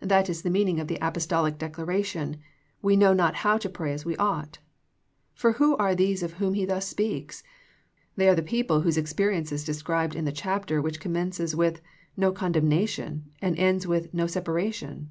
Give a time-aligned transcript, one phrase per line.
[0.00, 2.38] That is the meaning of the Apostolic declaration,"
[2.80, 4.60] We know not how to pray as we ought."
[5.34, 7.42] For who are these of whom he thus speaks?
[8.16, 11.82] They are the people whose experience is described in the chapter which commences with"
[12.24, 15.10] no condemnation," and ends with" no separation."